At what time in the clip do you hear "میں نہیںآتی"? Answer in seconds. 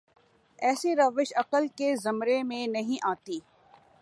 2.43-3.39